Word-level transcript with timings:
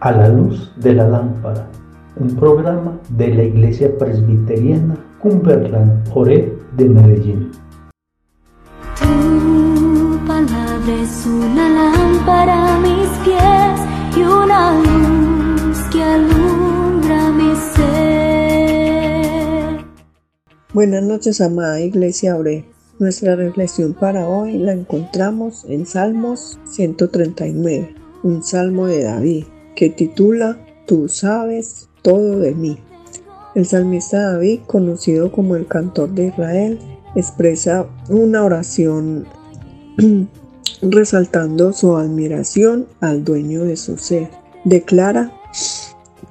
A 0.00 0.12
la 0.12 0.28
luz 0.28 0.72
de 0.76 0.94
la 0.94 1.06
lámpara, 1.06 1.68
un 2.16 2.34
programa 2.34 2.98
de 3.10 3.34
la 3.34 3.42
Iglesia 3.44 3.90
Presbiteriana 3.98 4.96
Cumberland 5.20 6.08
Joré 6.10 6.56
de 6.76 6.88
Medellín. 6.88 7.50
Tu 8.98 9.06
palabra 10.26 11.02
es 11.02 11.26
una 11.26 11.68
lámpara 11.68 12.74
a 12.74 12.78
mis 12.80 13.08
pies 13.22 13.80
y 14.16 14.22
una 14.22 14.80
luz 14.80 15.78
que 15.92 16.02
alumbra 16.02 17.30
mi 17.30 17.54
ser. 17.74 18.64
Buenas 20.72 21.02
noches, 21.02 21.40
amada 21.42 21.80
Iglesia 21.80 22.32
Abre. 22.34 22.73
Nuestra 23.00 23.34
reflexión 23.34 23.92
para 23.92 24.28
hoy 24.28 24.56
la 24.56 24.72
encontramos 24.72 25.64
en 25.68 25.84
Salmos 25.84 26.60
139, 26.64 27.92
un 28.22 28.44
salmo 28.44 28.86
de 28.86 29.02
David 29.02 29.46
que 29.74 29.90
titula 29.90 30.64
Tú 30.86 31.08
sabes 31.08 31.88
todo 32.02 32.38
de 32.38 32.54
mí. 32.54 32.78
El 33.56 33.66
salmista 33.66 34.30
David, 34.30 34.60
conocido 34.68 35.32
como 35.32 35.56
el 35.56 35.66
cantor 35.66 36.10
de 36.10 36.28
Israel, 36.28 36.78
expresa 37.16 37.88
una 38.10 38.44
oración 38.44 39.26
resaltando 40.80 41.72
su 41.72 41.96
admiración 41.96 42.86
al 43.00 43.24
dueño 43.24 43.64
de 43.64 43.76
su 43.76 43.98
ser. 43.98 44.30
Declara 44.64 45.32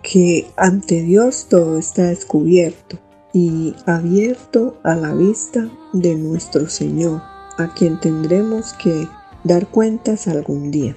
que 0.02 0.48
ante 0.56 1.02
Dios 1.02 1.48
todo 1.50 1.78
está 1.78 2.04
descubierto 2.04 3.00
y 3.34 3.76
abierto 3.86 4.78
a 4.84 4.96
la 4.96 5.14
vista 5.14 5.70
de 5.92 6.16
nuestro 6.16 6.70
Señor, 6.70 7.22
a 7.58 7.74
quien 7.74 8.00
tendremos 8.00 8.74
que 8.74 9.08
dar 9.44 9.68
cuentas 9.68 10.28
algún 10.28 10.72
día 10.72 10.96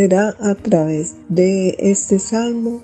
será 0.00 0.34
a 0.40 0.54
través 0.54 1.16
de 1.28 1.76
este 1.78 2.18
salmo 2.18 2.80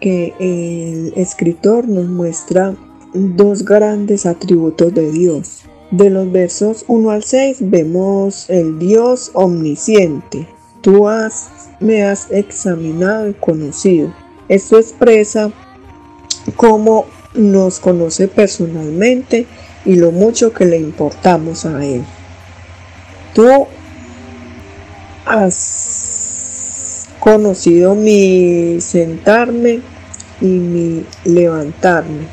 que 0.00 0.34
el 0.38 1.12
escritor 1.16 1.88
nos 1.88 2.06
muestra 2.06 2.76
dos 3.14 3.64
grandes 3.64 4.26
atributos 4.26 4.94
de 4.94 5.10
Dios. 5.10 5.62
De 5.90 6.10
los 6.10 6.30
versos 6.30 6.84
1 6.88 7.10
al 7.10 7.24
6 7.24 7.58
vemos 7.62 8.48
el 8.48 8.78
Dios 8.78 9.30
omnisciente. 9.34 10.48
Tú 10.80 11.08
has, 11.08 11.50
me 11.80 12.04
has 12.04 12.30
examinado 12.30 13.28
y 13.28 13.34
conocido. 13.34 14.14
Esto 14.48 14.78
expresa 14.78 15.50
cómo 16.56 17.06
nos 17.34 17.80
conoce 17.80 18.28
personalmente 18.28 19.46
y 19.84 19.96
lo 19.96 20.12
mucho 20.12 20.52
que 20.52 20.64
le 20.64 20.78
importamos 20.78 21.64
a 21.64 21.84
Él. 21.84 22.04
Tú 23.34 23.66
has 25.24 27.08
conocido 27.18 27.94
mi 27.94 28.80
sentarme 28.80 29.80
y 30.40 30.46
mi 30.46 31.04
levantarme. 31.24 32.26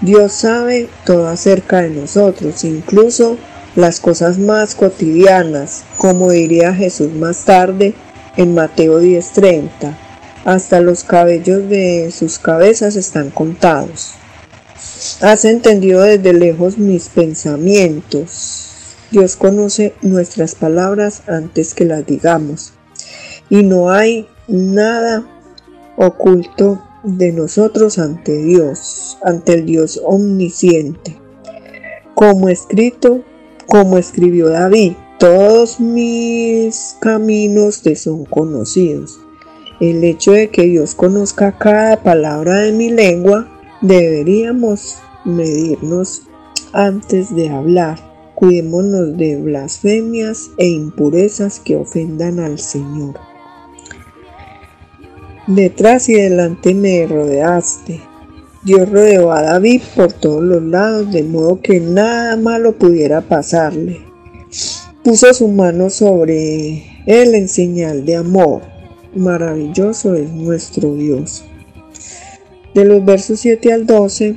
Dios 0.00 0.32
sabe 0.32 0.88
todo 1.06 1.28
acerca 1.28 1.80
de 1.82 1.90
nosotros, 1.90 2.64
incluso 2.64 3.38
las 3.74 4.00
cosas 4.00 4.38
más 4.38 4.74
cotidianas, 4.74 5.84
como 5.96 6.30
diría 6.30 6.74
Jesús 6.74 7.12
más 7.14 7.44
tarde 7.44 7.94
en 8.36 8.54
Mateo 8.54 9.00
10:30. 9.00 10.03
Hasta 10.44 10.80
los 10.80 11.04
cabellos 11.04 11.68
de 11.68 12.12
sus 12.12 12.38
cabezas 12.38 12.96
están 12.96 13.30
contados. 13.30 14.12
Has 15.20 15.44
entendido 15.44 16.02
desde 16.02 16.32
lejos 16.32 16.78
mis 16.78 17.08
pensamientos 17.08 18.64
Dios 19.14 19.36
conoce 19.36 19.94
nuestras 20.02 20.56
palabras 20.56 21.22
antes 21.28 21.74
que 21.74 21.84
las 21.84 22.04
digamos 22.04 22.72
y 23.48 23.62
no 23.62 23.90
hay 23.90 24.26
nada 24.48 25.24
oculto 25.96 26.82
de 27.04 27.30
nosotros 27.30 28.00
ante 28.00 28.36
Dios, 28.42 29.16
ante 29.22 29.54
el 29.54 29.66
Dios 29.66 30.00
omnisciente. 30.04 31.16
Como 32.16 32.48
escrito, 32.48 33.22
como 33.68 33.98
escribió 33.98 34.48
David, 34.48 34.94
todos 35.20 35.78
mis 35.78 36.96
caminos 37.00 37.82
te 37.82 37.94
son 37.94 38.24
conocidos. 38.24 39.20
El 39.80 40.04
hecho 40.04 40.32
de 40.32 40.50
que 40.50 40.62
Dios 40.62 40.94
conozca 40.94 41.58
cada 41.58 42.02
palabra 42.02 42.60
de 42.60 42.72
mi 42.72 42.90
lengua, 42.90 43.48
deberíamos 43.80 44.98
medirnos 45.24 46.22
antes 46.72 47.34
de 47.34 47.48
hablar 47.48 48.14
Cuidémonos 48.34 49.16
de 49.16 49.36
blasfemias 49.36 50.50
e 50.58 50.66
impurezas 50.66 51.60
que 51.60 51.76
ofendan 51.76 52.40
al 52.40 52.58
Señor. 52.58 53.14
Detrás 55.46 56.08
y 56.08 56.14
delante 56.14 56.74
me 56.74 57.06
rodeaste. 57.06 58.00
Dios 58.64 58.90
rodeó 58.90 59.30
a 59.30 59.42
David 59.42 59.82
por 59.94 60.12
todos 60.12 60.42
los 60.42 60.62
lados, 60.62 61.12
de 61.12 61.22
modo 61.22 61.60
que 61.60 61.78
nada 61.78 62.36
malo 62.36 62.72
pudiera 62.72 63.20
pasarle. 63.20 64.00
Puso 65.04 65.32
su 65.32 65.46
mano 65.46 65.90
sobre 65.90 67.04
él 67.06 67.34
en 67.36 67.48
señal 67.48 68.04
de 68.04 68.16
amor. 68.16 68.62
Maravilloso 69.14 70.14
es 70.14 70.30
nuestro 70.30 70.94
Dios. 70.94 71.44
De 72.74 72.84
los 72.84 73.04
versos 73.04 73.40
7 73.40 73.72
al 73.72 73.86
12 73.86 74.36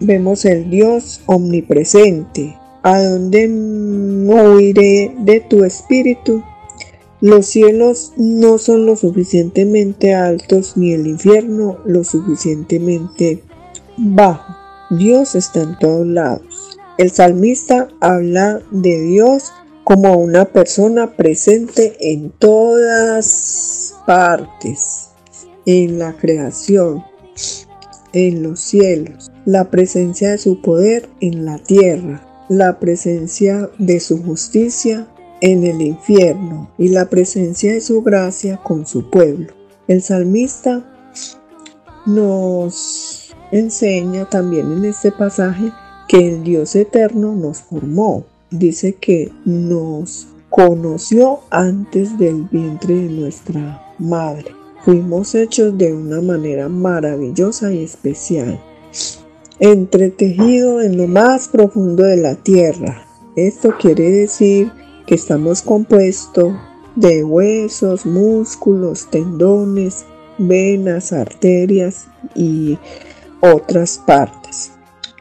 vemos 0.00 0.44
el 0.44 0.70
Dios 0.70 1.20
omnipresente, 1.26 2.56
¿A 2.86 3.02
dónde 3.02 3.48
huiré 3.48 5.12
de 5.18 5.40
tu 5.40 5.64
espíritu? 5.64 6.44
Los 7.20 7.46
cielos 7.46 8.12
no 8.16 8.58
son 8.58 8.86
lo 8.86 8.94
suficientemente 8.94 10.14
altos 10.14 10.76
ni 10.76 10.92
el 10.92 11.08
infierno 11.08 11.78
lo 11.84 12.04
suficientemente 12.04 13.42
bajo. 13.96 14.54
Dios 14.90 15.34
está 15.34 15.62
en 15.62 15.76
todos 15.80 16.06
lados. 16.06 16.78
El 16.96 17.10
salmista 17.10 17.88
habla 17.98 18.60
de 18.70 19.00
Dios 19.00 19.52
como 19.86 20.16
una 20.16 20.46
persona 20.46 21.14
presente 21.14 21.96
en 22.00 22.30
todas 22.30 23.94
partes, 24.04 25.10
en 25.64 26.00
la 26.00 26.16
creación, 26.16 27.04
en 28.12 28.42
los 28.42 28.58
cielos, 28.58 29.30
la 29.44 29.70
presencia 29.70 30.32
de 30.32 30.38
su 30.38 30.60
poder 30.60 31.08
en 31.20 31.44
la 31.44 31.58
tierra, 31.58 32.20
la 32.48 32.80
presencia 32.80 33.70
de 33.78 34.00
su 34.00 34.20
justicia 34.24 35.06
en 35.40 35.64
el 35.64 35.80
infierno 35.80 36.68
y 36.78 36.88
la 36.88 37.08
presencia 37.08 37.72
de 37.72 37.80
su 37.80 38.02
gracia 38.02 38.56
con 38.56 38.88
su 38.88 39.08
pueblo. 39.08 39.52
El 39.86 40.02
salmista 40.02 40.84
nos 42.06 43.32
enseña 43.52 44.28
también 44.28 44.72
en 44.72 44.84
este 44.84 45.12
pasaje 45.12 45.70
que 46.08 46.26
el 46.26 46.42
Dios 46.42 46.74
eterno 46.74 47.36
nos 47.36 47.58
formó. 47.60 48.24
Dice 48.50 48.94
que 48.94 49.32
nos 49.44 50.28
conoció 50.50 51.40
antes 51.50 52.18
del 52.18 52.42
vientre 52.44 52.94
de 52.94 53.08
nuestra 53.08 53.94
madre. 53.98 54.52
Fuimos 54.84 55.34
hechos 55.34 55.76
de 55.76 55.92
una 55.92 56.20
manera 56.20 56.68
maravillosa 56.68 57.72
y 57.72 57.82
especial 57.82 58.60
entretejido 59.58 60.82
en 60.82 60.96
lo 60.98 61.06
más 61.06 61.48
profundo 61.48 62.02
de 62.02 62.16
la 62.16 62.34
tierra. 62.34 63.02
Esto 63.36 63.74
quiere 63.78 64.10
decir 64.10 64.70
que 65.06 65.14
estamos 65.14 65.62
compuestos 65.62 66.54
de 66.94 67.24
huesos, 67.24 68.06
músculos, 68.06 69.08
tendones, 69.10 70.04
venas, 70.38 71.12
arterias 71.12 72.06
y 72.34 72.78
otras 73.40 73.98
partes. 74.06 74.72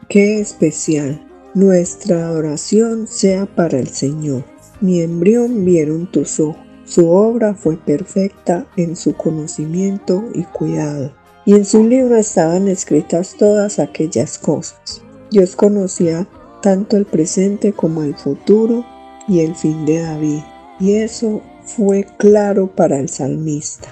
Qué 0.09 0.39
especial. 0.39 1.24
Nuestra 1.55 2.27
adoración 2.27 3.07
sea 3.07 3.47
para 3.47 3.79
el 3.79 3.87
Señor. 3.87 4.43
Mi 4.81 5.01
embrión 5.01 5.65
vieron 5.65 6.11
tus 6.11 6.39
ojos. 6.39 6.61
Su 6.85 7.09
obra 7.09 7.55
fue 7.55 7.77
perfecta 7.77 8.67
en 8.77 8.95
su 8.95 9.15
conocimiento 9.15 10.23
y 10.35 10.43
cuidado 10.43 11.11
y 11.45 11.53
en 11.53 11.65
su 11.65 11.83
libro 11.83 12.17
estaban 12.17 12.67
escritas 12.67 13.35
todas 13.37 13.79
aquellas 13.79 14.37
cosas. 14.37 15.01
Dios 15.31 15.55
conocía 15.55 16.27
tanto 16.61 16.97
el 16.97 17.05
presente 17.05 17.71
como 17.71 18.03
el 18.03 18.15
futuro 18.15 18.83
y 19.27 19.41
el 19.41 19.55
fin 19.55 19.85
de 19.85 19.99
David, 19.99 20.39
y 20.79 20.93
eso 20.93 21.41
fue 21.63 22.05
claro 22.17 22.67
para 22.67 22.99
el 22.99 23.09
salmista. 23.09 23.89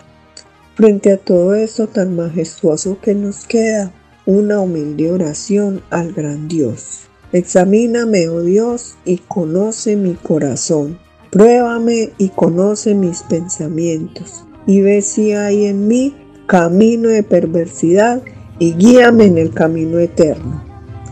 Frente 0.75 1.11
a 1.11 1.17
todo 1.17 1.53
esto 1.53 1.87
tan 1.87 2.15
majestuoso 2.15 2.97
que 2.99 3.13
nos 3.13 3.45
queda, 3.45 3.91
una 4.25 4.59
humilde 4.59 5.11
oración 5.11 5.83
al 5.91 6.13
gran 6.13 6.47
Dios. 6.47 7.07
Examíname, 7.33 8.29
oh 8.29 8.41
Dios, 8.41 8.95
y 9.05 9.17
conoce 9.17 9.95
mi 9.95 10.13
corazón. 10.13 10.99
Pruébame 11.31 12.11
y 12.19 12.29
conoce 12.29 12.93
mis 12.93 13.23
pensamientos. 13.23 14.45
Y 14.67 14.81
ve 14.81 15.01
si 15.01 15.33
hay 15.33 15.65
en 15.65 15.87
mí 15.87 16.15
camino 16.45 17.09
de 17.09 17.23
perversidad 17.23 18.21
y 18.59 18.73
guíame 18.73 19.25
en 19.25 19.39
el 19.39 19.51
camino 19.51 19.97
eterno. 19.97 20.63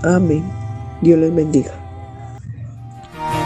Amén. 0.03 0.43
Dios 1.01 1.17
les 1.17 1.33
bendiga. 1.33 1.71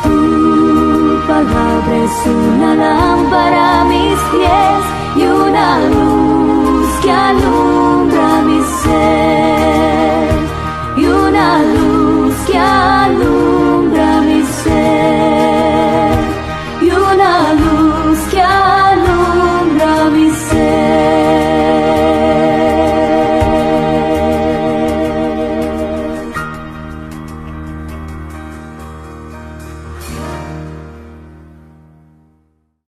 Tu 0.03 1.27
palabra 1.27 2.03
es 2.03 2.27
una 2.27 2.75
lámpara 2.75 3.81
a 3.81 3.85
mis 3.85 4.19
pies 4.31 5.23
y 5.23 5.27
una 5.27 5.89
luz. 5.89 6.14